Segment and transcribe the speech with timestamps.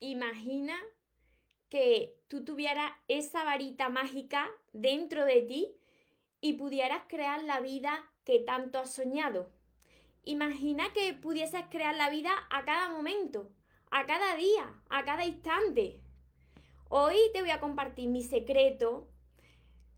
[0.00, 0.76] imagina
[1.68, 5.76] que tú tuvieras esa varita mágica dentro de ti
[6.40, 9.50] y pudieras crear la vida que tanto has soñado.
[10.24, 13.50] Imagina que pudieses crear la vida a cada momento,
[13.90, 16.00] a cada día, a cada instante.
[16.88, 19.08] Hoy te voy a compartir mi secreto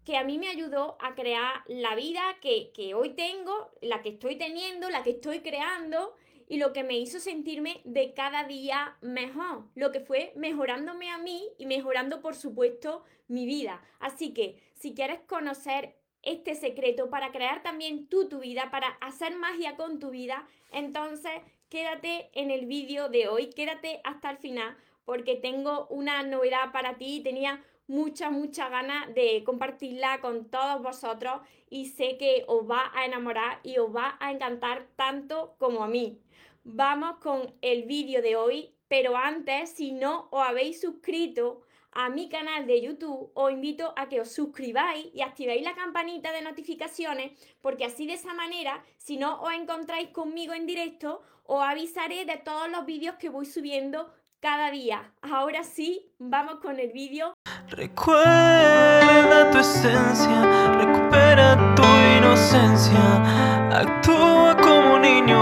[0.05, 4.11] que a mí me ayudó a crear la vida que, que hoy tengo, la que
[4.11, 6.15] estoy teniendo, la que estoy creando
[6.53, 11.17] y lo que me hizo sentirme de cada día mejor, lo que fue mejorándome a
[11.17, 13.81] mí y mejorando, por supuesto, mi vida.
[14.01, 19.35] Así que si quieres conocer este secreto para crear también tú tu vida, para hacer
[19.35, 21.33] magia con tu vida, entonces
[21.71, 24.77] quédate en el vídeo de hoy, quédate hasta el final
[25.07, 30.83] porque tengo una novedad para ti y tenía mucha, mucha ganas de compartirla con todos
[30.83, 31.41] vosotros
[31.71, 35.89] y sé que os va a enamorar y os va a encantar tanto como a
[35.89, 36.21] mí
[36.65, 42.29] vamos con el vídeo de hoy, pero antes, si no os habéis suscrito a mi
[42.29, 47.33] canal de YouTube, os invito a que os suscribáis y activéis la campanita de notificaciones,
[47.61, 52.39] porque así de esa manera, si no os encontráis conmigo en directo, os avisaré de
[52.39, 55.13] todos los vídeos que voy subiendo cada día.
[55.23, 57.35] Ahora sí, vamos con el vídeo.
[57.69, 61.83] Recuerda tu esencia, recupera tu
[62.19, 65.42] inocencia, actúa como niño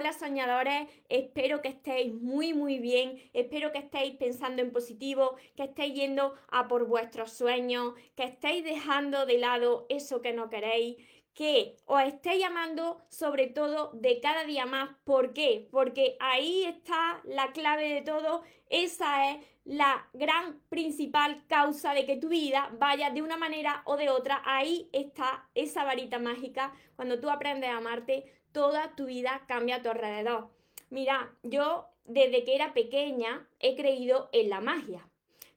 [0.00, 5.64] Hola soñadores, espero que estéis muy muy bien, espero que estéis pensando en positivo, que
[5.64, 10.96] estéis yendo a por vuestros sueños, que estéis dejando de lado eso que no queréis,
[11.34, 14.88] que os estéis llamando sobre todo de cada día más.
[15.04, 15.68] ¿Por qué?
[15.70, 22.16] Porque ahí está la clave de todo, esa es la gran principal causa de que
[22.16, 24.40] tu vida vaya de una manera o de otra.
[24.46, 26.72] Ahí está esa varita mágica.
[26.96, 30.48] Cuando tú aprendes a amarte, toda tu vida cambia a tu alrededor.
[30.90, 35.08] Mira, yo desde que era pequeña he creído en la magia.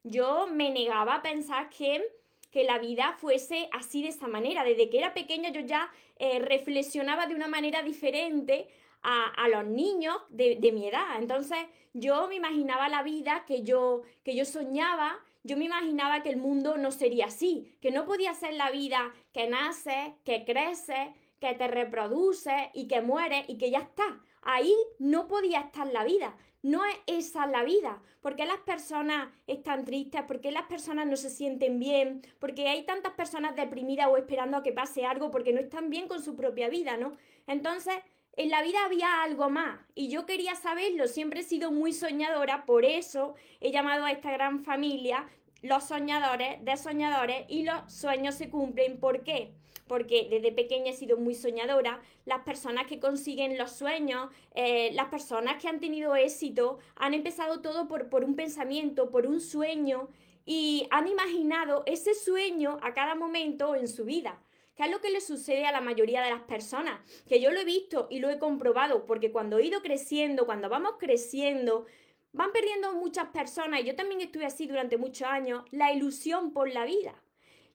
[0.04, 2.04] Yo me negaba a pensar que,
[2.52, 4.64] que la vida fuese así de esa manera.
[4.64, 8.68] Desde que era pequeña yo ya eh, reflexionaba de una manera diferente
[9.02, 11.18] a, los niños de, de, mi edad.
[11.18, 11.58] Entonces
[11.94, 16.38] yo me imaginaba la vida que yo, que yo soñaba, yo me imaginaba que el
[16.38, 21.56] mundo no sería así, que no podía ser la vida que nace, que crece, que
[21.56, 24.22] te reproduce y que muere y que ya está.
[24.44, 26.38] Ahí no podía estar la vida.
[26.62, 28.02] No es esa la vida.
[28.22, 30.22] ¿Por qué las personas están tristes?
[30.24, 32.22] ¿Por qué las personas no se sienten bien?
[32.40, 36.08] Porque hay tantas personas deprimidas o esperando a que pase algo porque no están bien
[36.08, 37.12] con su propia vida, ¿no?
[37.46, 37.96] Entonces,
[38.38, 41.08] en la vida había algo más y yo quería saberlo.
[41.08, 45.28] Siempre he sido muy soñadora, por eso he llamado a esta gran familia
[45.64, 49.00] los soñadores de soñadores y los sueños se cumplen.
[49.00, 49.54] ¿Por qué?
[49.88, 55.08] porque desde pequeña he sido muy soñadora, las personas que consiguen los sueños, eh, las
[55.08, 60.10] personas que han tenido éxito, han empezado todo por, por un pensamiento, por un sueño
[60.46, 64.40] y han imaginado ese sueño a cada momento en su vida.
[64.76, 67.00] ¿Qué es lo que le sucede a la mayoría de las personas?
[67.28, 70.68] Que yo lo he visto y lo he comprobado, porque cuando he ido creciendo, cuando
[70.68, 71.86] vamos creciendo,
[72.34, 76.70] van perdiendo muchas personas, y yo también estuve así durante muchos años, la ilusión por
[76.70, 77.16] la vida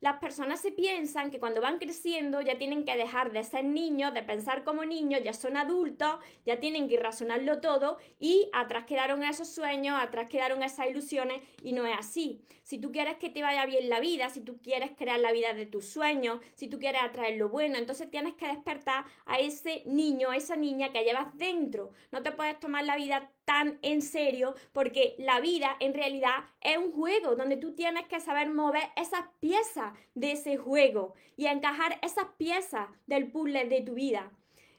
[0.00, 4.14] las personas se piensan que cuando van creciendo ya tienen que dejar de ser niños,
[4.14, 9.24] de pensar como niños, ya son adultos, ya tienen que razonarlo todo y atrás quedaron
[9.24, 12.40] esos sueños, atrás quedaron esas ilusiones y no es así.
[12.62, 15.52] Si tú quieres que te vaya bien la vida, si tú quieres crear la vida
[15.54, 19.82] de tus sueños, si tú quieres atraer lo bueno, entonces tienes que despertar a ese
[19.86, 21.90] niño, a esa niña que llevas dentro.
[22.12, 26.76] No te puedes tomar la vida tan en serio porque la vida en realidad es
[26.76, 31.98] un juego donde tú tienes que saber mover esas piezas de ese juego y encajar
[32.02, 34.30] esas piezas del puzzle de tu vida.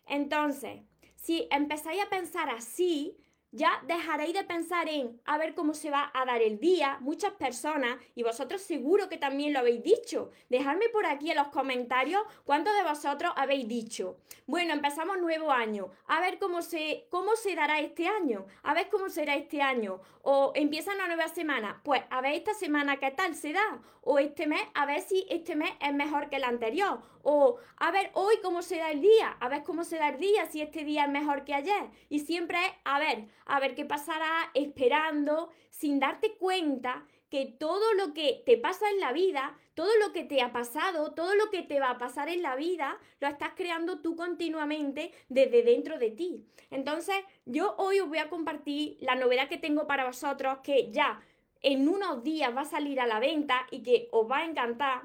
[0.05, 0.81] Entonces,
[1.15, 3.17] si empezáis a pensar así,
[3.51, 6.97] ya dejaréis de pensar en a ver cómo se va a dar el día.
[7.01, 11.47] Muchas personas, y vosotros seguro que también lo habéis dicho, dejadme por aquí en los
[11.47, 14.17] comentarios cuántos de vosotros habéis dicho.
[14.45, 18.89] Bueno, empezamos nuevo año, a ver cómo se, cómo se dará este año, a ver
[18.89, 20.01] cómo será este año.
[20.21, 23.79] O empieza una nueva semana, pues a ver esta semana qué tal se da.
[24.01, 26.99] O este mes, a ver si este mes es mejor que el anterior.
[27.21, 30.17] O a ver hoy cómo se da el día, a ver cómo se da el
[30.19, 31.89] día, si este día es mejor que ayer.
[32.09, 37.93] Y siempre es, a ver, a ver qué pasará, esperando, sin darte cuenta que todo
[37.93, 41.49] lo que te pasa en la vida, todo lo que te ha pasado, todo lo
[41.51, 45.99] que te va a pasar en la vida, lo estás creando tú continuamente desde dentro
[45.99, 46.45] de ti.
[46.71, 51.21] Entonces, yo hoy os voy a compartir la novedad que tengo para vosotros, que ya
[51.61, 55.03] en unos días va a salir a la venta y que os va a encantar,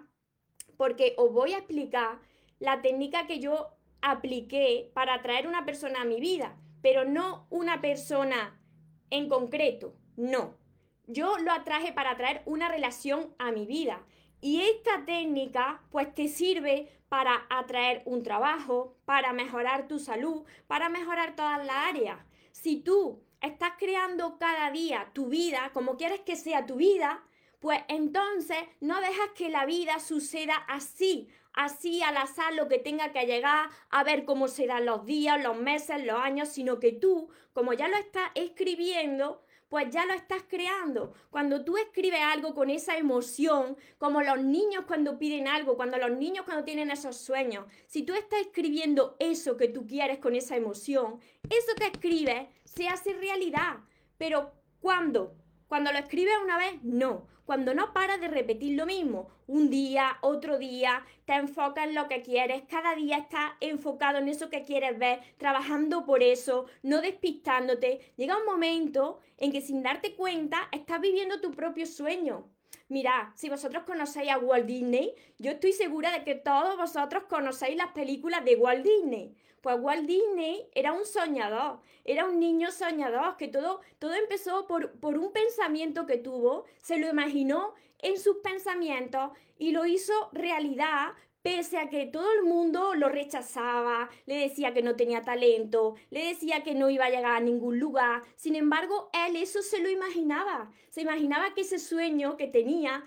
[0.76, 2.20] porque os voy a explicar
[2.58, 3.70] la técnica que yo
[4.00, 8.60] apliqué para atraer una persona a mi vida, pero no una persona
[9.08, 10.58] en concreto, no.
[11.06, 14.04] Yo lo atraje para atraer una relación a mi vida.
[14.42, 20.90] Y esta técnica pues te sirve para atraer un trabajo, para mejorar tu salud, para
[20.90, 22.19] mejorar todas las áreas.
[22.52, 27.25] Si tú estás creando cada día tu vida como quieres que sea tu vida,
[27.60, 33.12] pues entonces no dejas que la vida suceda así, así al azar lo que tenga
[33.12, 37.29] que llegar, a ver cómo serán los días, los meses, los años, sino que tú,
[37.53, 41.15] como ya lo estás escribiendo, pues ya lo estás creando.
[41.31, 46.12] Cuando tú escribes algo con esa emoción, como los niños cuando piden algo, cuando los
[46.12, 50.56] niños cuando tienen esos sueños, si tú estás escribiendo eso que tú quieres con esa
[50.56, 51.21] emoción,
[51.51, 53.79] eso que escribes se hace realidad.
[54.17, 55.35] Pero ¿cuándo?
[55.69, 57.26] Cuando lo escribes una vez, no.
[57.44, 62.08] Cuando no paras de repetir lo mismo, un día, otro día, te enfocas en lo
[62.08, 67.02] que quieres, cada día estás enfocado en eso que quieres ver, trabajando por eso, no
[67.02, 72.49] despistándote, llega un momento en que sin darte cuenta estás viviendo tu propio sueño.
[72.88, 77.76] Mirad, si vosotros conocéis a Walt Disney, yo estoy segura de que todos vosotros conocéis
[77.76, 79.34] las películas de Walt Disney.
[79.64, 84.93] Pues Walt Disney era un soñador, era un niño soñador, que todo, todo empezó por,
[85.00, 91.14] por un pensamiento que tuvo, se lo imaginó en sus pensamientos y lo hizo realidad
[91.40, 96.26] pese a que todo el mundo lo rechazaba, le decía que no tenía talento, le
[96.26, 98.22] decía que no iba a llegar a ningún lugar.
[98.37, 103.02] Sin embargo, él eso se lo imaginaba, se imaginaba que ese sueño que tenía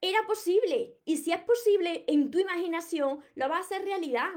[0.00, 0.94] era posible.
[1.04, 4.30] Y si es posible en tu imaginación, lo va a hacer realidad.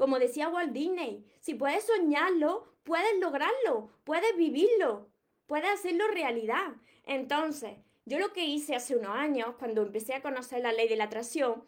[0.00, 5.10] Como decía Walt Disney, si puedes soñarlo, puedes lograrlo, puedes vivirlo,
[5.46, 6.72] puedes hacerlo realidad.
[7.04, 7.76] Entonces,
[8.06, 11.04] yo lo que hice hace unos años, cuando empecé a conocer la ley de la
[11.04, 11.64] atracción,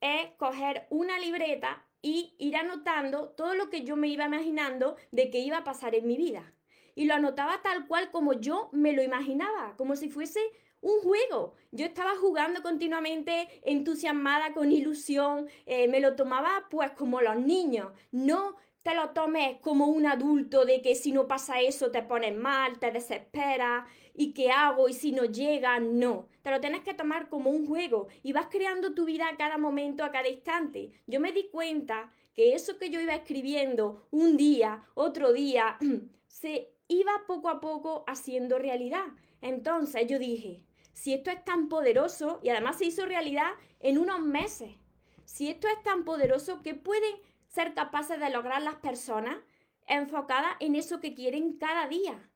[0.00, 5.30] es coger una libreta y ir anotando todo lo que yo me iba imaginando de
[5.30, 6.54] que iba a pasar en mi vida.
[6.96, 10.40] Y lo anotaba tal cual como yo me lo imaginaba, como si fuese
[10.86, 11.54] un juego.
[11.72, 17.92] Yo estaba jugando continuamente, entusiasmada, con ilusión, eh, me lo tomaba pues como los niños.
[18.12, 22.36] No te lo tomes como un adulto de que si no pasa eso te pones
[22.36, 23.84] mal, te desesperas
[24.14, 26.28] y qué hago y si no llega, no.
[26.42, 29.58] Te lo tienes que tomar como un juego y vas creando tu vida a cada
[29.58, 30.92] momento, a cada instante.
[31.08, 35.78] Yo me di cuenta que eso que yo iba escribiendo un día, otro día,
[36.28, 39.06] se iba poco a poco haciendo realidad.
[39.40, 40.65] Entonces yo dije,
[40.96, 43.50] si esto es tan poderoso y además se hizo realidad
[43.80, 44.76] en unos meses,
[45.26, 47.14] si esto es tan poderoso, ¿qué pueden
[47.48, 49.36] ser capaces de lograr las personas
[49.86, 52.30] enfocadas en eso que quieren cada día?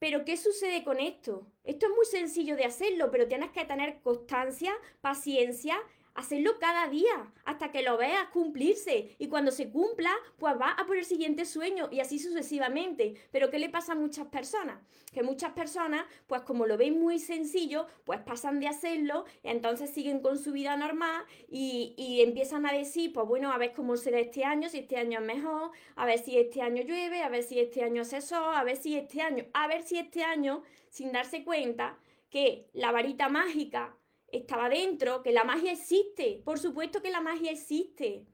[0.00, 1.46] Pero ¿qué sucede con esto?
[1.62, 5.78] Esto es muy sencillo de hacerlo, pero tienes que tener constancia, paciencia
[6.16, 10.86] hacerlo cada día hasta que lo veas cumplirse y cuando se cumpla pues va a
[10.86, 14.78] por el siguiente sueño y así sucesivamente pero ¿qué le pasa a muchas personas?
[15.12, 20.20] que muchas personas pues como lo ven muy sencillo pues pasan de hacerlo entonces siguen
[20.20, 24.18] con su vida normal y, y empiezan a decir pues bueno a ver cómo será
[24.18, 27.42] este año si este año es mejor a ver si este año llueve a ver
[27.42, 30.62] si este año se sol a ver si este año a ver si este año
[30.90, 31.98] sin darse cuenta
[32.30, 33.96] que la varita mágica
[34.36, 36.42] estaba dentro, que la magia existe.
[36.44, 38.24] Por supuesto que la magia existe.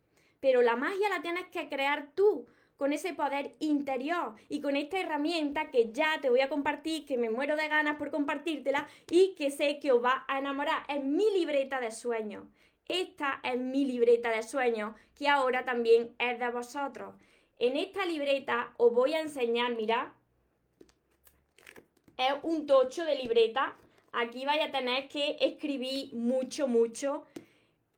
[0.41, 4.99] Pero la magia la tienes que crear tú, con ese poder interior y con esta
[4.99, 9.37] herramienta que ya te voy a compartir, que me muero de ganas por compartírtela y
[9.37, 10.83] que sé que os va a enamorar.
[10.89, 12.45] Es mi libreta de sueños.
[12.89, 17.15] Esta es mi libreta de sueños, que ahora también es de vosotros.
[17.61, 20.13] En esta libreta os voy a enseñar, mira,
[22.17, 23.77] es un tocho de libreta
[24.12, 27.26] Aquí vaya a tener que escribir mucho, mucho.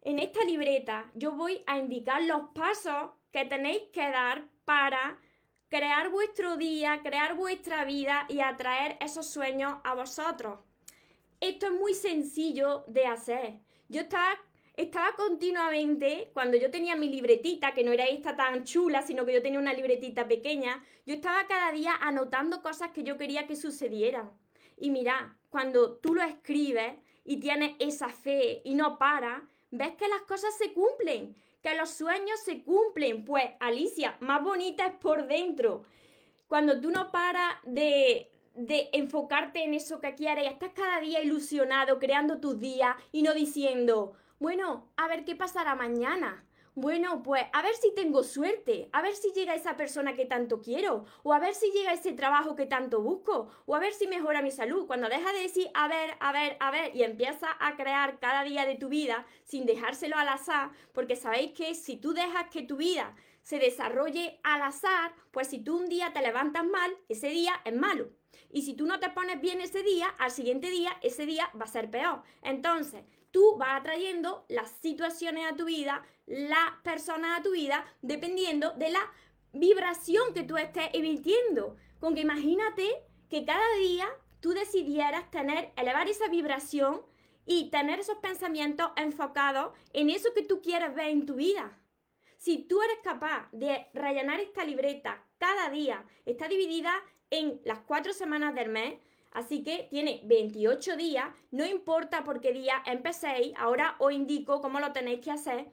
[0.03, 5.19] En esta libreta yo voy a indicar los pasos que tenéis que dar para
[5.69, 10.61] crear vuestro día, crear vuestra vida y atraer esos sueños a vosotros.
[11.41, 13.59] Esto es muy sencillo de hacer.
[13.89, 14.39] Yo estaba,
[14.77, 19.35] estaba continuamente, cuando yo tenía mi libretita, que no era esta tan chula, sino que
[19.35, 23.57] yo tenía una libretita pequeña, yo estaba cada día anotando cosas que yo quería que
[23.57, 24.31] sucedieran.
[24.77, 26.95] Y mira, cuando tú lo escribes
[27.25, 31.91] y tienes esa fe y no para, ves que las cosas se cumplen, que los
[31.91, 33.25] sueños se cumplen.
[33.25, 35.85] Pues Alicia, más bonita es por dentro.
[36.49, 42.01] Cuando tú no paras de, de enfocarte en eso que quieres, estás cada día ilusionado,
[42.01, 46.45] creando tus días y no diciendo, bueno, a ver qué pasará mañana.
[46.77, 50.61] Bueno, pues a ver si tengo suerte, a ver si llega esa persona que tanto
[50.61, 54.09] quiero, o a ver si llega ese trabajo que tanto busco, o a ver si
[54.09, 54.85] mejora mi salud.
[54.89, 58.43] Cuando deja de decir a ver, a ver, a ver, y empieza a crear cada
[58.43, 62.63] día de tu vida sin dejárselo al azar, porque sabéis que si tú dejas que
[62.63, 67.29] tu vida se desarrolle al azar, pues si tú un día te levantas mal, ese
[67.29, 68.11] día es malo.
[68.51, 71.67] Y si tú no te pones bien ese día, al siguiente día, ese día va
[71.67, 72.23] a ser peor.
[72.43, 73.05] Entonces,
[73.35, 78.91] tú vas atrayendo las situaciones a tu vida, las personas a tu vida, dependiendo de
[78.91, 79.13] la
[79.53, 81.77] vibración que tú estés emitiendo.
[81.99, 82.89] Con que imagínate
[83.29, 84.07] que cada día
[84.39, 87.03] tú decidieras tener, elevar esa vibración
[87.45, 91.77] y tener esos pensamientos enfocados en eso que tú quieres ver en tu vida.
[92.37, 96.93] Si tú eres capaz de rellenar esta libreta cada día, está dividida
[97.31, 98.95] en las cuatro semanas del mes,
[99.35, 104.79] Así que tiene 28 días, no importa por qué día empecéis, ahora os indico cómo
[104.79, 105.67] lo tenéis que hacer.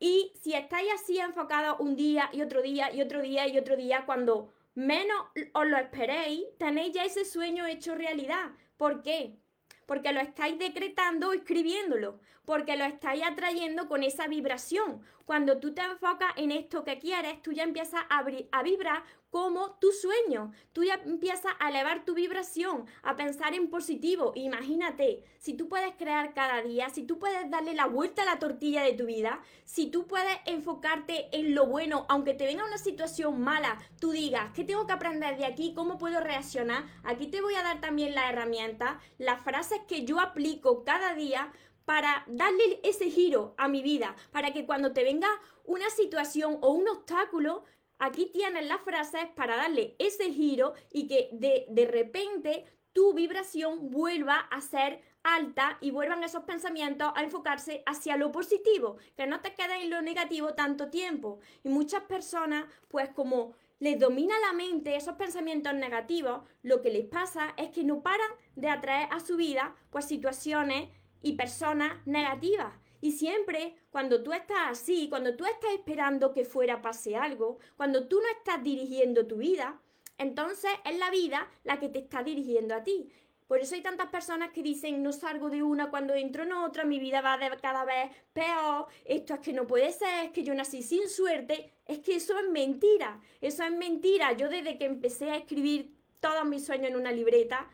[0.00, 3.76] Y si estáis así enfocados un día y otro día y otro día y otro
[3.76, 5.16] día, cuando menos
[5.52, 8.52] os lo esperéis, tenéis ya ese sueño hecho realidad.
[8.78, 9.36] ¿Por qué?
[9.84, 15.02] Porque lo estáis decretando o escribiéndolo, porque lo estáis atrayendo con esa vibración.
[15.24, 19.02] Cuando tú te enfocas en esto que quieres, tú ya empiezas a, a vibrar
[19.34, 20.52] como tu sueño.
[20.72, 24.30] Tú ya empiezas a elevar tu vibración, a pensar en positivo.
[24.36, 28.38] Imagínate, si tú puedes crear cada día, si tú puedes darle la vuelta a la
[28.38, 32.78] tortilla de tu vida, si tú puedes enfocarte en lo bueno, aunque te venga una
[32.78, 35.74] situación mala, tú digas, ¿qué tengo que aprender de aquí?
[35.74, 36.84] ¿Cómo puedo reaccionar?
[37.02, 41.52] Aquí te voy a dar también las herramientas, las frases que yo aplico cada día
[41.84, 45.28] para darle ese giro a mi vida, para que cuando te venga
[45.64, 47.64] una situación o un obstáculo,
[47.98, 53.90] aquí tienes las frases para darle ese giro y que de, de repente tu vibración
[53.90, 59.40] vuelva a ser alta y vuelvan esos pensamientos a enfocarse hacia lo positivo, que no
[59.40, 61.40] te quedes en lo negativo tanto tiempo.
[61.64, 67.06] Y muchas personas, pues como les domina la mente esos pensamientos negativos, lo que les
[67.06, 70.88] pasa es que no paran de atraer a su vida pues situaciones
[71.24, 72.72] y personas negativas.
[73.00, 78.06] Y siempre cuando tú estás así, cuando tú estás esperando que fuera pase algo, cuando
[78.06, 79.80] tú no estás dirigiendo tu vida,
[80.18, 83.10] entonces es la vida la que te está dirigiendo a ti.
[83.46, 86.84] Por eso hay tantas personas que dicen, no salgo de una cuando entro en otra,
[86.84, 90.42] mi vida va de cada vez peor, esto es que no puede ser, es que
[90.42, 91.72] yo nací sin suerte.
[91.86, 94.32] Es que eso es mentira, eso es mentira.
[94.32, 97.68] Yo desde que empecé a escribir todos mis sueños en una libreta,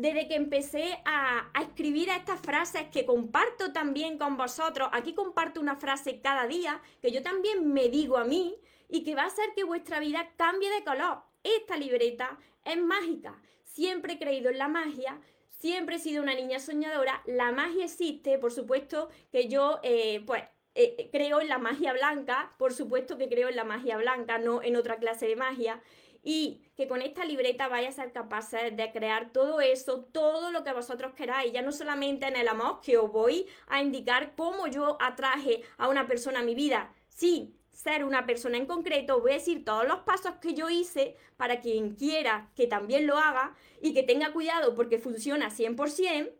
[0.00, 5.76] desde que empecé a, escribir estas frases que comparto también con vosotros, aquí comparto una
[5.76, 8.56] frase cada día que yo también me digo a mí
[8.88, 11.22] y que va a hacer que vuestra vida cambie de color.
[11.42, 13.40] Esta libreta es mágica.
[13.64, 17.22] Siempre he creído en la magia, siempre he sido una niña soñadora.
[17.26, 22.54] La magia existe, por supuesto que yo, eh, pues, eh, creo en la magia blanca,
[22.56, 25.82] por supuesto que creo en la magia blanca, no en otra clase de magia
[26.30, 30.62] y que con esta libreta vaya a ser capaces de crear todo eso, todo lo
[30.62, 34.66] que vosotros queráis, ya no solamente en el amor, que os voy a indicar cómo
[34.66, 39.30] yo atraje a una persona a mi vida, sí, ser una persona en concreto, voy
[39.30, 43.54] a decir todos los pasos que yo hice para quien quiera que también lo haga
[43.80, 46.30] y que tenga cuidado porque funciona 100%.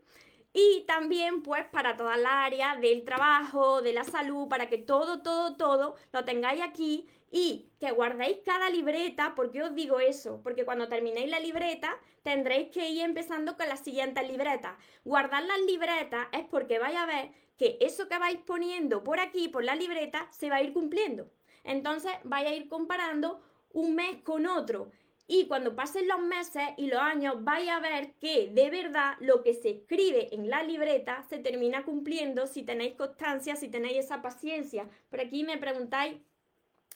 [0.51, 5.21] Y también pues para toda la área del trabajo, de la salud, para que todo,
[5.21, 9.35] todo, todo lo tengáis aquí y que guardéis cada libreta.
[9.35, 10.41] ¿Por qué os digo eso?
[10.43, 14.77] Porque cuando terminéis la libreta tendréis que ir empezando con las siguientes libretas.
[15.03, 19.47] Guardar las libretas es porque vais a ver que eso que vais poniendo por aquí,
[19.49, 21.29] por la libreta, se va a ir cumpliendo.
[21.63, 24.91] Entonces vais a ir comparando un mes con otro.
[25.31, 29.43] Y cuando pasen los meses y los años, vais a ver que de verdad lo
[29.43, 34.23] que se escribe en la libreta se termina cumpliendo si tenéis constancia, si tenéis esa
[34.23, 34.89] paciencia.
[35.11, 36.17] Por aquí me preguntáis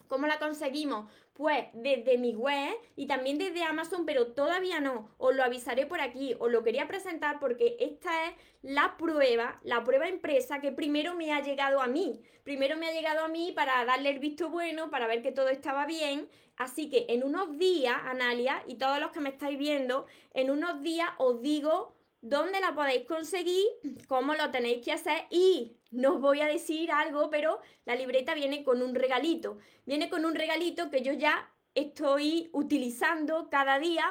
[0.08, 1.12] ¿Cómo la conseguimos?
[1.34, 5.10] Pues desde mi web y también desde Amazon, pero todavía no.
[5.18, 6.36] Os lo avisaré por aquí.
[6.40, 11.34] Os lo quería presentar porque esta es la prueba, la prueba empresa que primero me
[11.34, 12.22] ha llegado a mí.
[12.44, 15.50] Primero me ha llegado a mí para darle el visto bueno, para ver que todo
[15.50, 16.30] estaba bien.
[16.58, 20.82] Así que en unos días, Analia, y todos los que me estáis viendo, en unos
[20.82, 23.66] días os digo dónde la podéis conseguir,
[24.08, 28.34] cómo lo tenéis que hacer y no os voy a decir algo, pero la libreta
[28.34, 29.58] viene con un regalito.
[29.86, 34.06] Viene con un regalito que yo ya estoy utilizando cada día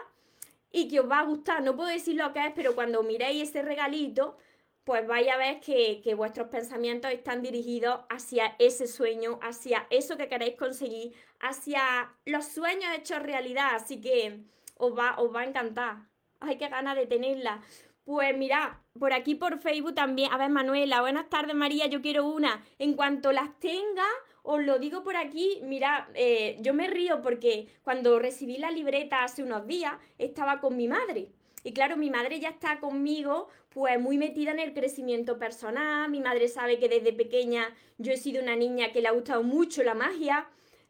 [0.71, 1.63] y que os va a gustar.
[1.63, 4.37] No puedo decir lo que es, pero cuando miréis ese regalito,
[4.85, 10.19] pues vais a ver que, que, vuestros pensamientos están dirigidos hacia ese sueño, hacia eso
[10.19, 13.75] que queréis conseguir, hacia los sueños hechos realidad.
[13.75, 14.41] Así que
[14.77, 15.97] os va, os va a encantar.
[16.41, 17.63] Ay, qué ganas de tenerla.
[18.05, 20.33] Pues mira, por aquí por Facebook también.
[20.33, 22.65] A ver, Manuela, buenas tardes, María, yo quiero una.
[22.79, 24.07] En cuanto las tenga,
[24.43, 25.61] os lo digo por aquí.
[25.63, 30.77] Mira, eh, yo me río porque cuando recibí la libreta hace unos días, estaba con
[30.77, 31.29] mi madre.
[31.63, 36.11] Y claro, mi madre ya está conmigo, pues muy metida en el crecimiento personal.
[36.11, 39.45] Mi madre sabe que desde pequeña yo he sido una niña que le ha gustado
[39.45, 40.49] mucho la magia.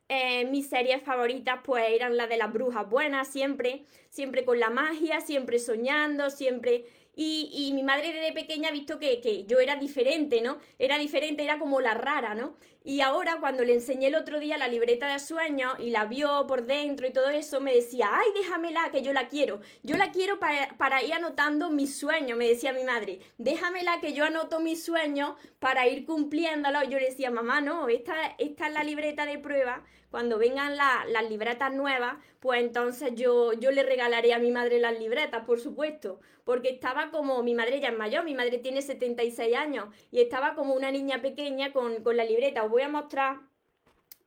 [0.09, 4.69] Eh, mis series favoritas pues eran las de las brujas buenas, siempre, siempre con la
[4.69, 10.41] magia, siempre soñando, siempre y, mi madre desde pequeña ha visto que, yo era diferente,
[10.41, 10.59] ¿no?
[10.79, 12.55] Era diferente, era como la rara, ¿no?
[12.85, 16.47] Y ahora cuando le enseñé el otro día la libreta de sueños y la vio
[16.49, 19.61] por dentro y todo eso, me decía, ay, déjamela, que yo la quiero.
[19.83, 23.21] Yo la quiero para, para ir anotando mis sueños, me decía mi madre.
[23.39, 26.83] Déjamela que yo anoto mis sueños para ir cumpliéndolo.
[26.85, 31.31] Yo le decía, mamá, no, esta, esta es la libreta de prueba cuando vengan las
[31.31, 36.21] libretas nuevas, pues entonces yo, yo le regalaré a mi madre las libretas, por supuesto,
[36.45, 40.55] porque estaba como, mi madre ya es mayor, mi madre tiene 76 años, y estaba
[40.55, 42.63] como una niña pequeña con, con la libreta.
[42.73, 43.39] Voy a mostrar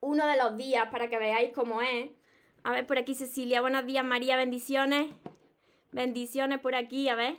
[0.01, 2.11] uno de los días para que veáis cómo es.
[2.61, 5.07] A ver, por aquí Cecilia, buenos días María, bendiciones.
[5.91, 7.37] Bendiciones por aquí, a ver.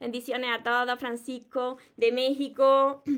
[0.00, 3.04] Bendiciones a todos, Francisco, de México.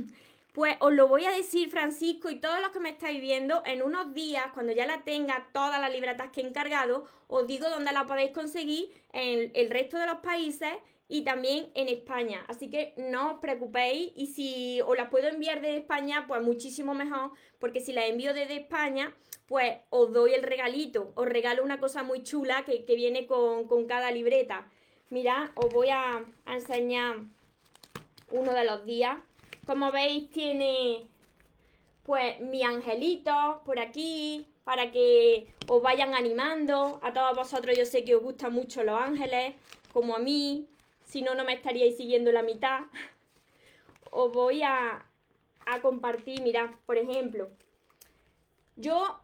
[0.52, 3.80] Pues os lo voy a decir, Francisco, y todos los que me estáis viendo, en
[3.80, 7.92] unos días, cuando ya la tenga todas las libretas que he encargado, os digo dónde
[7.92, 10.72] la podéis conseguir en el resto de los países
[11.08, 12.44] y también en España.
[12.48, 16.94] Así que no os preocupéis y si os las puedo enviar desde España, pues muchísimo
[16.94, 19.14] mejor, porque si las envío desde España,
[19.46, 24.10] pues os doy el regalito, os regalo una cosa muy chula que, viene con, cada
[24.10, 24.68] libreta.
[25.10, 27.16] Mirad, os voy a enseñar
[28.30, 29.16] uno de los días
[29.68, 31.06] como veis tiene
[32.02, 36.98] pues mi angelito por aquí para que os vayan animando.
[37.02, 39.56] A todos vosotros yo sé que os gustan mucho los ángeles,
[39.92, 40.66] como a mí.
[41.08, 42.82] Si no, no me estaríais siguiendo la mitad.
[44.10, 45.06] Os voy a,
[45.66, 47.48] a compartir, mirad, por ejemplo.
[48.76, 49.18] Yo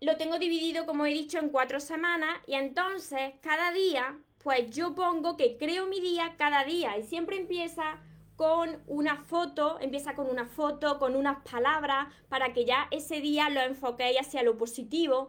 [0.00, 4.96] lo tengo dividido, como he dicho, en cuatro semanas y entonces cada día, pues yo
[4.96, 8.00] pongo que creo mi día cada día y siempre empieza
[8.34, 13.48] con una foto, empieza con una foto, con unas palabras, para que ya ese día
[13.48, 15.28] lo enfoquéis hacia lo positivo.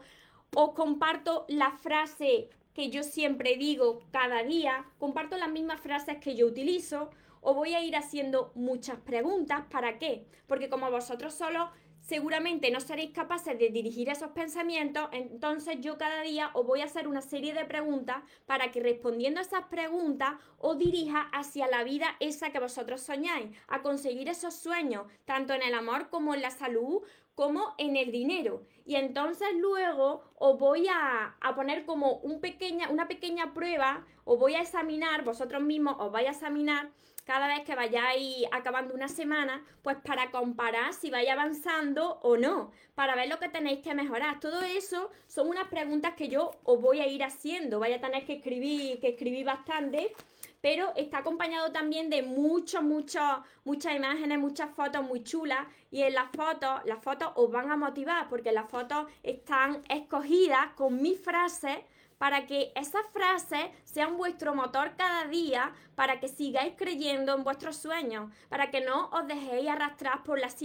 [0.56, 6.36] Os comparto la frase que yo siempre digo cada día, comparto las mismas frases que
[6.36, 7.10] yo utilizo,
[7.42, 9.66] os voy a ir haciendo muchas preguntas.
[9.72, 10.26] ¿Para qué?
[10.48, 16.22] Porque como vosotros solo seguramente no seréis capaces de dirigir esos pensamientos, entonces yo cada
[16.22, 20.34] día os voy a hacer una serie de preguntas para que respondiendo a esas preguntas
[20.58, 25.62] os dirija hacia la vida esa que vosotros soñáis, a conseguir esos sueños, tanto en
[25.62, 27.04] el amor como en la salud,
[27.40, 28.64] como en el dinero.
[28.86, 34.56] Y entonces luego os voy a, poner como un pequeña, una pequeña prueba, os voy
[34.56, 36.90] a examinar, vosotros mismos os vais a examinar
[37.30, 42.72] cada vez que vayáis acabando una semana, pues para comparar si vais avanzando o no,
[42.96, 44.40] para ver lo que tenéis que mejorar.
[44.40, 47.78] Todo eso son unas preguntas que yo os voy a ir haciendo.
[47.80, 50.12] Vaya a tener que escribir, que escribir bastante,
[50.60, 53.22] pero está acompañado también de muchos, muchos,
[53.64, 55.68] muchas imágenes, muchas fotos muy chulas.
[55.92, 60.74] Y en las fotos, las fotos os van a motivar porque las fotos están escogidas
[60.74, 61.78] con mis frases
[62.20, 67.76] para que esas frases sean vuestro motor cada día, para que sigáis creyendo en vuestros
[67.76, 70.56] sueños, para que no os dejéis arrastrar por las,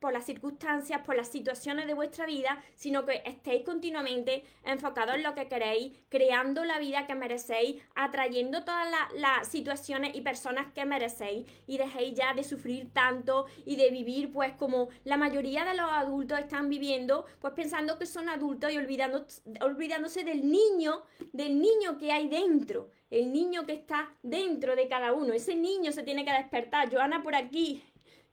[0.00, 5.24] por las circunstancias, por las situaciones de vuestra vida, sino que estéis continuamente enfocados en
[5.24, 10.86] lo que queréis, creando la vida que merecéis, atrayendo todas las situaciones y personas que
[10.86, 15.74] merecéis y dejéis ya de sufrir tanto y de vivir pues como la mayoría de
[15.74, 19.26] los adultos están viviendo, pues pensando que son adultos y olvidando,
[19.60, 21.02] olvidándose del niño
[21.34, 25.32] del niño que hay dentro, el niño que está dentro de cada uno.
[25.32, 26.92] Ese niño se tiene que despertar.
[26.92, 27.82] Joana por aquí.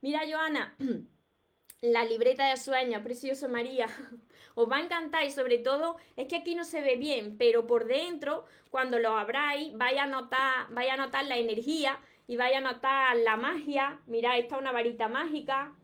[0.01, 0.75] Mira, Joana,
[1.81, 3.87] la libreta de sueños, precioso María.
[4.55, 7.67] Os va a encantar y sobre todo es que aquí no se ve bien, pero
[7.67, 12.59] por dentro, cuando lo abráis, vaya a notar, vaya a notar la energía y vaya
[12.59, 13.99] a notar la magia.
[14.07, 15.75] Mira, esta es una varita mágica,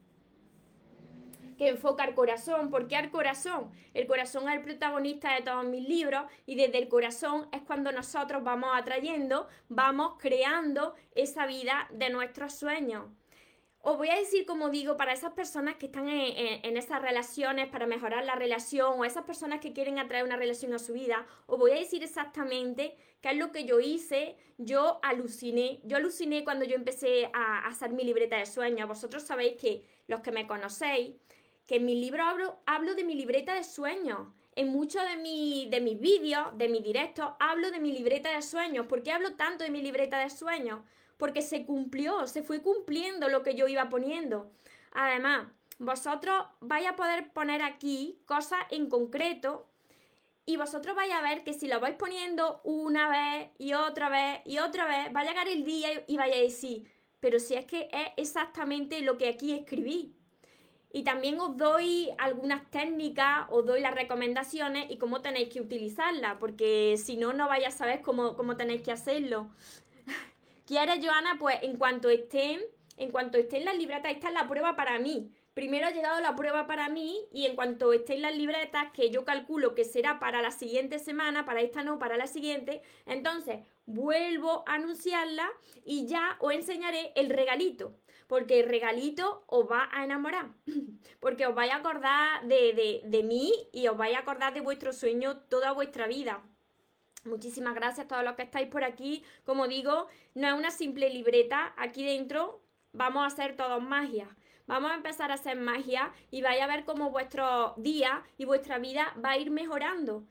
[1.61, 2.71] que enfoca al corazón.
[2.71, 3.71] ¿Por qué al corazón?
[3.93, 7.91] El corazón es el protagonista de todos mis libros y desde el corazón es cuando
[7.91, 13.05] nosotros vamos atrayendo, vamos creando esa vida de nuestros sueños.
[13.83, 17.85] Os voy a decir, como digo, para esas personas que están en, esas relaciones, para
[17.85, 21.59] mejorar la relación, o esas personas que quieren atraer una relación a su vida, os
[21.59, 24.35] voy a decir exactamente qué es lo que yo hice.
[24.57, 28.87] Yo aluciné, yo aluciné cuando yo empecé a hacer mi libreta de sueños.
[28.87, 31.15] Vosotros sabéis que los que me conocéis,
[31.65, 34.27] que en mi libro hablo, hablo de mi libreta de sueños.
[34.53, 38.41] en muchos de, mi, de mis vídeos, de mis directos, hablo de mi libreta de
[38.41, 38.85] sueños.
[38.87, 40.81] ¿Por qué hablo tanto de mi libreta de sueños?
[41.17, 44.51] Porque se cumplió, se fue cumpliendo lo que yo iba poniendo.
[44.91, 45.47] Además,
[45.79, 49.67] vosotros vais a poder poner aquí cosas en concreto
[50.45, 54.41] y vosotros vais a ver que si lo vais poniendo una vez y otra vez
[54.45, 57.65] y otra vez, va a llegar el día y vais a decir, pero si es
[57.65, 60.15] que es exactamente lo que aquí escribí.
[60.93, 66.37] Y también os doy algunas técnicas, os doy las recomendaciones y cómo tenéis que utilizarlas,
[66.39, 69.49] porque si no, no vais a saber cómo, cómo tenéis que hacerlo.
[70.65, 71.37] ¿Quieres, Joana?
[71.39, 72.59] Pues en cuanto estén,
[72.97, 75.31] en cuanto estén las libretas, esta es la prueba para mí.
[75.53, 79.25] Primero ha llegado la prueba para mí y en cuanto estén las libretas, que yo
[79.25, 84.63] calculo que será para la siguiente semana, para esta no, para la siguiente, entonces vuelvo
[84.65, 85.49] a anunciarla
[85.85, 87.97] y ya os enseñaré el regalito
[88.31, 90.51] porque el regalito os va a enamorar,
[91.19, 94.93] porque os vais a acordar de, de, mí y os vais a acordar de vuestro
[94.93, 96.41] sueño toda vuestra vida.
[97.25, 99.21] Muchísimas gracias a todos los que estáis por aquí.
[99.43, 101.73] Como digo, no es una simple libreta.
[101.75, 102.61] Aquí dentro
[102.93, 104.29] vamos a hacer todos magia.
[104.65, 108.79] Vamos a empezar a hacer magia y vais a ver cómo vuestro día y vuestra
[108.79, 110.23] vida va a ir mejorando.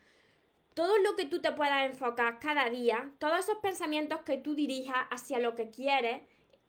[0.72, 5.06] Todo lo que tú te puedas enfocar cada día, todos esos pensamientos que tú dirijas
[5.10, 6.22] hacia lo que quieres,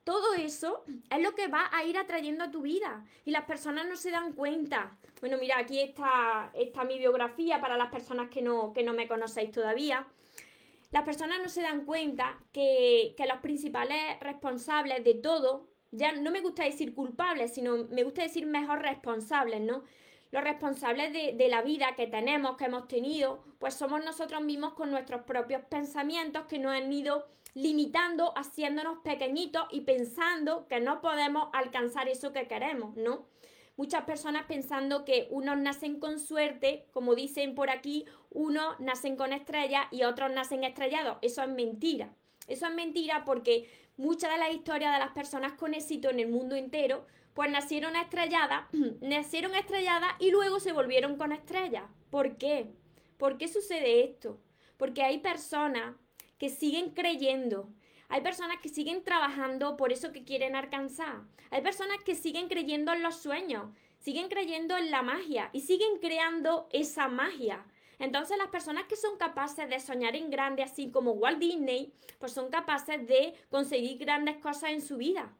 [0.03, 3.87] todo eso es lo que va a ir atrayendo a tu vida y las personas
[3.87, 4.97] no se dan cuenta.
[5.19, 6.51] Bueno, mira, aquí está,
[6.87, 10.07] mi biografía para las personas que no, que no me conocéis todavía.
[10.89, 16.31] Las personas no se dan cuenta que, que los principales responsables de todo, ya no
[16.31, 19.83] me gusta decir culpables, sino me gusta decir mejor responsables, ¿no?
[20.31, 24.73] Los responsables de, de, la vida que tenemos, que hemos tenido, pues somos nosotros mismos
[24.73, 31.01] con nuestros propios pensamientos que nos han ido limitando, haciéndonos pequeñitos y pensando que no
[31.01, 33.25] podemos alcanzar eso que queremos, ¿no?
[33.77, 39.33] Muchas personas pensando que unos nacen con suerte, como dicen por aquí, unos nacen con
[39.33, 41.17] estrellas y otros nacen estrellados.
[41.21, 42.13] Eso es mentira.
[42.47, 46.29] Eso es mentira porque muchas de las historias de las personas con éxito en el
[46.29, 48.65] mundo entero, pues nacieron estrelladas,
[49.01, 51.85] nacieron estrelladas y luego se volvieron con estrellas.
[52.09, 52.71] ¿Por qué?
[53.17, 54.39] ¿Por qué sucede esto?
[54.77, 55.95] Porque hay personas
[56.41, 57.69] que siguen creyendo.
[58.09, 61.21] Hay personas que siguen trabajando por eso que quieren alcanzar.
[61.51, 65.99] Hay personas que siguen creyendo en los sueños, siguen creyendo en la magia y siguen
[65.99, 67.63] creando esa magia.
[67.99, 72.31] Entonces las personas que son capaces de soñar en grande, así como Walt Disney, pues
[72.31, 75.31] son capaces de conseguir grandes cosas en su vida.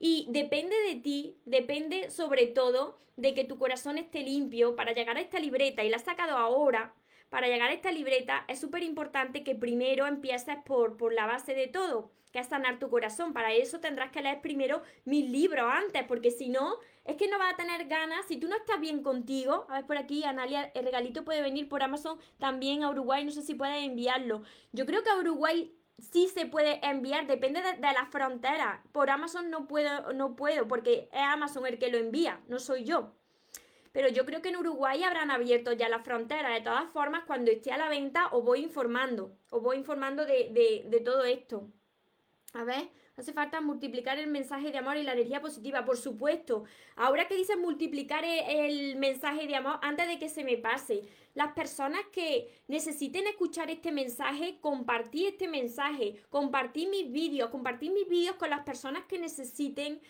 [0.00, 5.18] Y depende de ti, depende sobre todo de que tu corazón esté limpio para llegar
[5.18, 6.94] a esta libreta y la has sacado ahora
[7.28, 11.54] para llegar a esta libreta es súper importante que primero empieces por, por la base
[11.54, 13.32] de todo, que es sanar tu corazón.
[13.32, 17.38] Para eso tendrás que leer primero mis libros antes, porque si no, es que no
[17.38, 18.26] vas a tener ganas.
[18.26, 21.68] Si tú no estás bien contigo, a ver por aquí, Analia, el regalito puede venir
[21.68, 24.42] por Amazon también a Uruguay, no sé si puedes enviarlo.
[24.72, 28.82] Yo creo que a Uruguay sí se puede enviar, depende de, de la frontera.
[28.92, 32.84] Por Amazon no puedo, no puedo, porque es Amazon el que lo envía, no soy
[32.84, 33.14] yo
[33.96, 36.50] pero yo creo que en Uruguay habrán abierto ya la frontera.
[36.50, 41.02] De todas formas, cuando esté a la venta, os voy informando, os voy informando de,
[41.02, 41.70] todo esto.
[42.52, 46.64] A ver, hace falta multiplicar el mensaje de amor y la energía positiva, por supuesto.
[46.94, 51.00] Ahora que dices multiplicar e, el, mensaje de amor, antes de que se me pase,
[51.32, 58.06] las personas que necesiten escuchar este mensaje, compartí este mensaje, compartí mis vídeos, compartí mis
[58.06, 60.02] vídeos con las personas que necesiten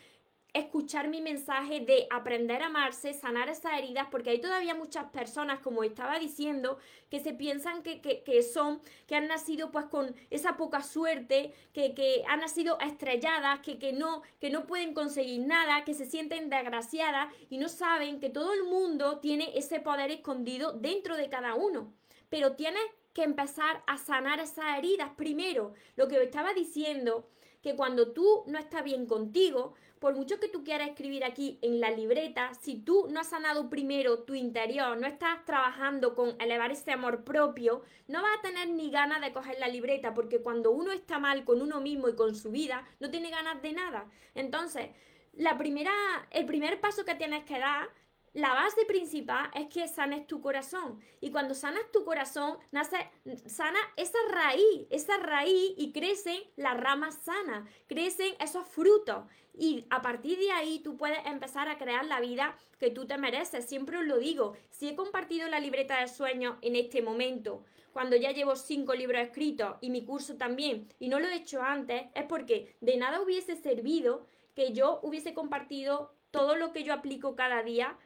[0.59, 5.61] escuchar mi mensaje de aprender a amarse, sanar esas heridas, porque hay todavía muchas personas,
[5.61, 6.79] como estaba diciendo,
[7.11, 12.25] que se piensan que, son, que han nacido pues con esa poca suerte, que, que
[12.29, 17.33] han nacido estrelladas, que, que, no, que no pueden conseguir nada, que se sienten desgraciadas
[17.51, 21.92] y no saben que todo el mundo tiene ese poder escondido dentro de cada uno.
[22.29, 25.75] Pero tienes que empezar a sanar esas heridas primero.
[25.97, 27.29] Lo que estaba diciendo,
[27.62, 31.80] que cuando tú no estás bien contigo, por mucho que tú quieras escribir aquí en
[31.80, 36.70] la libreta, si tú no has sanado primero tu interior, no estás trabajando con elevar
[36.70, 40.70] ese amor propio, no vas a tener ni ganas de coger la libreta, porque cuando
[40.70, 44.06] uno está mal con uno mismo y con su vida, no tiene ganas de nada.
[44.35, 44.90] Entonces,
[45.32, 45.92] la primera,
[46.30, 47.88] el primer paso que tienes que dar
[48.37, 51.01] la base principal es que sanes tu corazón.
[51.22, 52.99] Y cuando sanas tu corazón, nace,
[53.46, 59.25] sana esa raíz, esa raíz y crecen las ramas sanas, crecen esos frutos.
[59.55, 63.16] Y a partir de ahí tú puedes empezar a crear la vida que tú te
[63.16, 63.64] mereces.
[63.64, 68.16] Siempre os lo digo, si he compartido la libreta de sueños en este momento, cuando
[68.16, 72.03] ya llevo cinco libros escritos y mi curso también, y no lo he hecho antes,
[72.14, 77.35] es porque de nada hubiese servido que yo hubiese compartido todo lo que yo aplico
[77.35, 77.96] cada día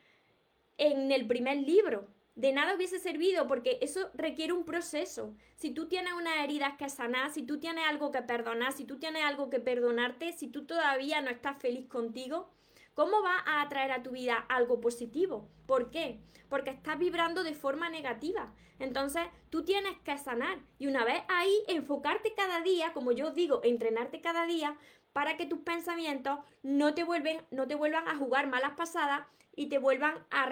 [0.81, 2.09] en el primer libro.
[2.37, 5.35] de nada hubiese servido porque eso requiere un proceso.
[5.57, 8.99] Si tú tienes unas heridas que sanar, si tú tienes algo que perdonar, si tú
[8.99, 12.51] tienes algo que perdonarte, si tú todavía no estás feliz contigo,
[12.95, 15.51] ¿cómo va a atraer a tu vida algo positivo?
[15.67, 16.21] ¿Por qué?
[16.49, 18.55] Porque estás vibrando de forma negativa.
[18.79, 23.61] Entonces, tú tienes que sanar y una vez ahí enfocarte cada día, como yo digo,
[23.65, 24.79] entrenarte cada día
[25.13, 29.67] para que tus pensamientos no te, vuelven, no te vuelvan a jugar malas pasadas y
[29.67, 30.47] te vuelvan a,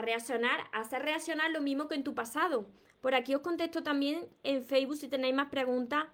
[0.00, 2.66] reaccionar, a hacer reaccionar lo mismo que en tu pasado.
[3.00, 6.04] Por aquí os contesto también en Facebook si tenéis más preguntas.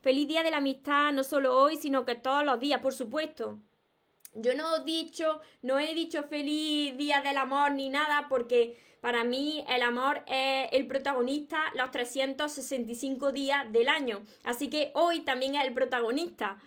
[0.00, 3.58] Feliz día de la amistad, no solo hoy, sino que todos los días, por supuesto.
[4.34, 9.24] Yo no he dicho, no he dicho feliz día del amor ni nada, porque para
[9.24, 14.22] mí el amor es el protagonista los 365 días del año.
[14.44, 16.58] Así que hoy también es el protagonista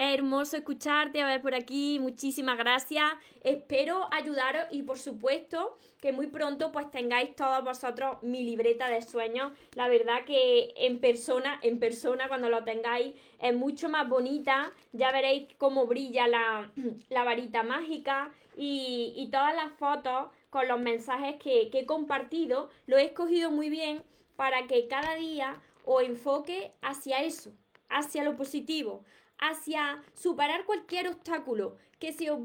[0.00, 3.04] hermoso escucharte, a ver por aquí, muchísimas gracias.
[3.42, 9.02] Espero ayudaros y por supuesto que muy pronto pues tengáis todos vosotros mi libreta de
[9.02, 9.52] sueños.
[9.74, 14.72] La verdad que en persona, en persona cuando lo tengáis es mucho más bonita.
[14.92, 16.72] Ya veréis cómo brilla la,
[17.10, 22.70] varita mágica y, todas las fotos con los mensajes que, que he compartido.
[22.86, 24.02] Lo he escogido muy bien
[24.36, 27.52] para que cada día os enfoque hacia eso,
[27.90, 29.04] hacia lo positivo,
[29.40, 32.40] hacia superar cualquier obstáculo que se os,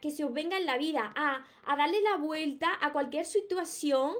[0.00, 4.14] que se os venga en la vida, a, a darle la vuelta a cualquier situación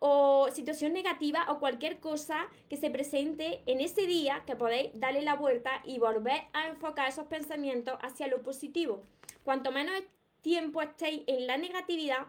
[0.00, 5.22] o situación negativa o cualquier cosa que se presente en ese día que podéis darle
[5.22, 9.02] la vuelta y volver a enfocar esos pensamientos hacia lo positivo.
[9.44, 9.94] Cuanto menos
[10.40, 12.26] tiempo estéis en la negatividad,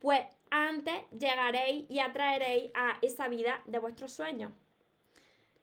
[0.00, 4.52] pues antes llegaréis y atraeréis a esa vida de vuestros sueños.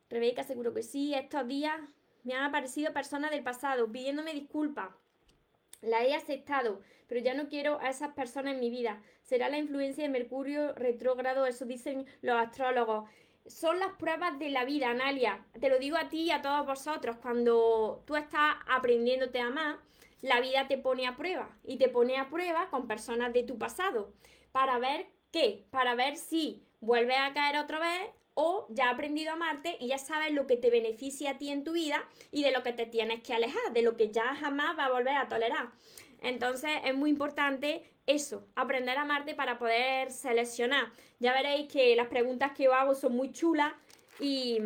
[0.10, 1.80] Rebeca, seguro que sí, estos días
[2.24, 4.90] me han aparecido personas del pasado pidiéndome disculpas.
[5.82, 9.02] La he aceptado, pero ya no quiero a esas personas en mi vida.
[9.24, 13.10] Será la influencia de Mercurio retrógrado, eso dicen los astrólogos.
[13.48, 15.44] Son las pruebas de la vida, Analia.
[15.60, 17.18] Te lo digo a ti y a todos vosotros.
[17.18, 19.78] Cuando tú estás aprendiéndote a amar,
[20.22, 21.50] la vida te pone a prueba.
[21.64, 24.14] Y te pone a prueba con personas de tu pasado.
[24.52, 29.32] Para ver qué, para ver si vuelves a caer otra vez o ya has aprendido
[29.32, 32.44] a amarte y ya sabes lo que te beneficia a ti en tu vida y
[32.44, 35.16] de lo que te tienes que alejar, de lo que ya jamás va a volver
[35.16, 35.70] a tolerar.
[36.22, 40.92] Entonces es muy importante eso, aprender a amarte para poder seleccionar.
[41.20, 43.74] Ya veréis que las preguntas que yo hago son muy chulas
[44.20, 44.60] y,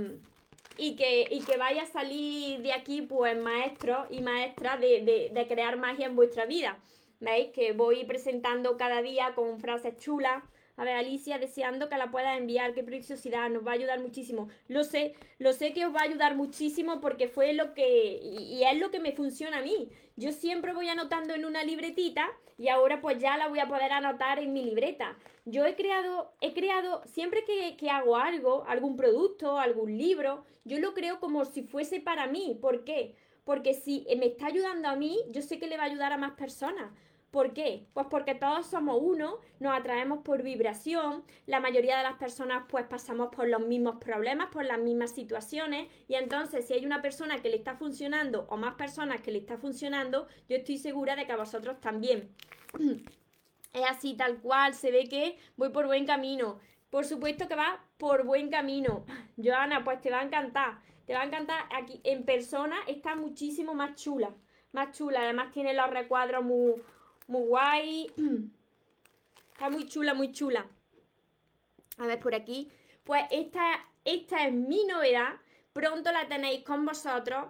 [0.77, 6.05] que, que vaya a salir de aquí pues maestros y maestras de, de crear magia
[6.05, 6.77] en vuestra vida.
[7.21, 7.51] ¿Veis?
[7.51, 10.43] Que voy presentando cada día con frases chulas
[10.77, 12.73] a ver, Alicia, deseando que la pueda enviar.
[12.73, 14.49] Qué preciosidad, nos va a ayudar muchísimo.
[14.67, 18.19] Lo sé, lo sé que os va a ayudar muchísimo porque fue lo que.
[18.21, 19.89] Y, es lo que me funciona a mí.
[20.17, 23.91] Yo siempre voy anotando en una libretita y ahora pues ya la voy a poder
[23.93, 25.17] anotar en mi libreta.
[25.45, 30.79] Yo he creado, he creado, siempre que, que hago algo, algún producto, algún libro, yo
[30.79, 32.57] lo creo como si fuese para mí.
[32.59, 33.15] ¿Por qué?
[33.45, 36.17] Porque si me está ayudando a mí, yo sé que le va a ayudar a
[36.17, 36.91] más personas.
[37.31, 37.87] ¿Por qué?
[37.93, 42.85] Pues porque todos somos uno, nos atraemos por vibración, la mayoría de las personas pues
[42.85, 47.41] pasamos por los mismos problemas, por las mismas situaciones y entonces si hay una persona
[47.41, 51.25] que le está funcionando o más personas que le está funcionando, yo estoy segura de
[51.25, 52.33] que a vosotros también.
[53.73, 56.59] es así tal cual, se ve que voy por buen camino.
[56.89, 59.05] Por supuesto que va por buen camino.
[59.43, 60.79] Joana, pues te va a encantar.
[61.05, 64.33] Te va a encantar aquí en persona, está muchísimo más chula.
[64.71, 66.73] Más chula, además tiene los recuadros muy,
[67.27, 68.11] muy guay.
[69.53, 70.67] Está muy chula, muy chula.
[71.97, 72.71] A ver, por aquí.
[73.03, 75.35] Pues esta, esta es mi novedad.
[75.73, 77.47] Pronto la tenéis con vosotros.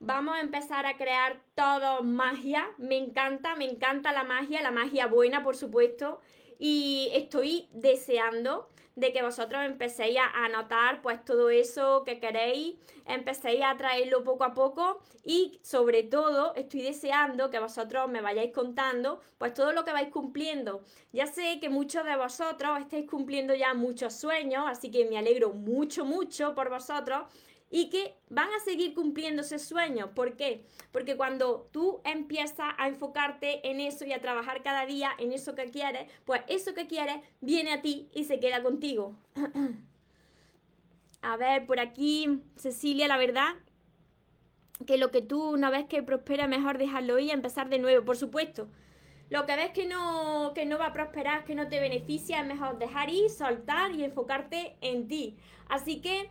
[0.00, 2.70] Vamos a empezar a crear todo magia.
[2.78, 6.20] Me encanta, me encanta la magia, la magia buena, por supuesto.
[6.58, 12.76] Y estoy deseando de que vosotros empecéis a anotar pues todo eso que queréis,
[13.06, 18.52] empecéis a traerlo poco a poco y sobre todo estoy deseando que vosotros me vayáis
[18.52, 20.82] contando pues todo lo que vais cumpliendo.
[21.12, 25.52] Ya sé que muchos de vosotros estáis cumpliendo ya muchos sueños, así que me alegro
[25.52, 27.24] mucho, mucho por vosotros
[27.74, 30.14] y que van a seguir cumpliendo ese sueño.
[30.14, 30.64] ¿Por qué?
[30.92, 35.56] Porque cuando tú empiezas a enfocarte en eso y a trabajar cada día en eso
[35.56, 39.16] que quieres, pues eso que quieres viene a ti y se queda contigo.
[41.22, 43.56] a ver, por aquí, Cecilia, la verdad
[44.86, 48.04] que lo que tú una vez que prospera, mejor dejarlo ir y empezar de nuevo,
[48.04, 48.68] por supuesto.
[49.30, 52.46] Lo que ves que no, que no va a prosperar, que no te beneficia, es
[52.46, 55.36] mejor dejar ir, soltar y enfocarte en ti.
[55.68, 56.30] Así que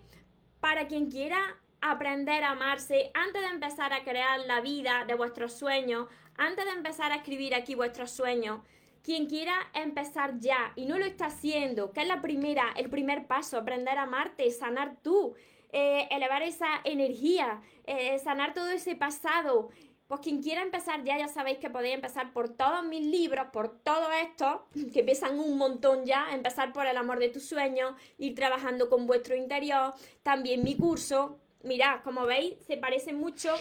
[0.64, 5.52] para quien quiera aprender a amarse, antes de empezar a crear la vida de vuestros
[5.52, 8.62] sueños, antes de empezar a escribir aquí vuestros sueños,
[9.04, 13.28] quien quiera empezar ya y no lo está haciendo, que es la primera, el primer
[13.28, 15.36] paso, aprender a amarte, sanar tú,
[15.74, 19.70] eh, elevar esa energía, eh, sanar todo ese pasado.
[20.08, 23.80] Pues quien quiera empezar ya, ya sabéis que podéis empezar por todos mis libros, por
[23.80, 28.36] todo esto, que pesan un montón ya, empezar por el amor de tus sueños, ir
[28.36, 31.40] trabajando con vuestro interior, también mi curso.
[31.64, 33.56] Mirad, como veis, se parece mucho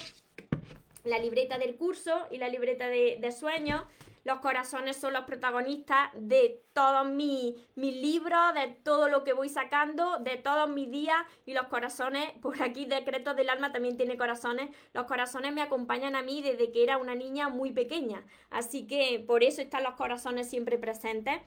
[1.05, 3.83] la libreta del curso y la libreta de, de sueños.
[4.25, 9.49] Los corazones son los protagonistas de todos mis, mis, libros, de todo lo que voy
[9.49, 11.17] sacando, de todos mis días.
[11.45, 14.71] Y los corazones, por aquí Decretos del Alma también tiene corazones.
[14.93, 18.25] Los corazones me acompañan a mí desde que era una niña muy pequeña.
[18.51, 21.41] Así que por eso están los corazones siempre presentes.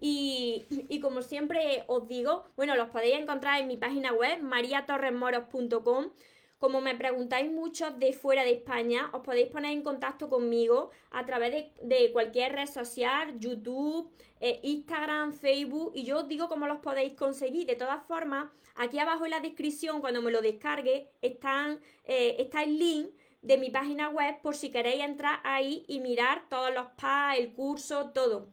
[0.00, 6.10] Y, y como siempre os digo, bueno, los podéis encontrar en mi página web, mariatorresmoros.com.
[6.58, 11.26] Como me preguntáis muchos de fuera de España, os podéis poner en contacto conmigo a
[11.26, 16.78] través de, cualquier red social, YouTube, eh, Instagram, Facebook, y yo os digo cómo los
[16.78, 17.66] podéis conseguir.
[17.66, 22.78] De todas formas, aquí abajo en la descripción, cuando me lo descargue, eh, está el
[22.78, 23.10] link
[23.42, 27.52] de mi página web por si queréis entrar ahí y mirar todos los PAS, el
[27.52, 28.48] curso, todo.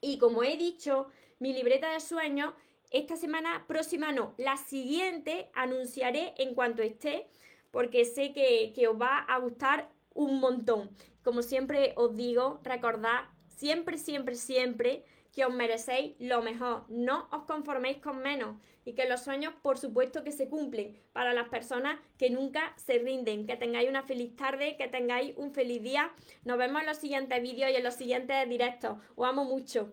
[0.00, 1.08] Y como he dicho,
[1.40, 2.54] mi libreta de sueños
[2.96, 7.26] esta semana próxima no, la siguiente anunciaré en cuanto esté,
[7.70, 10.90] porque sé que, os va a gustar un montón.
[11.22, 16.84] Como siempre os digo, recordad siempre, siempre, siempre que os merecéis lo mejor.
[16.88, 18.56] No os conforméis con menos
[18.86, 22.98] y que los sueños, por supuesto, que se cumplen para las personas que nunca se
[22.98, 23.46] rinden.
[23.46, 26.10] Que tengáis una feliz tarde, que tengáis un feliz día.
[26.44, 28.96] Nos vemos en los siguientes vídeos y en los siguientes directos.
[29.16, 29.92] Os amo mucho.